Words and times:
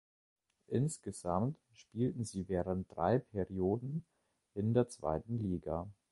Insgesamt 0.69 1.59
spielten 1.73 2.23
sie 2.25 2.49
während 2.49 2.87
drei 2.89 3.19
Perioden 3.19 4.03
in 4.55 4.73
der 4.73 4.87
zweiten 4.87 5.37
Liga. 5.37 5.91